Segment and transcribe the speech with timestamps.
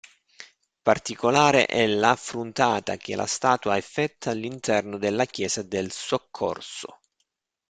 [0.81, 7.01] Particolare è l'affruntata che la statua effettua all'interno della chiesa del Soccorso.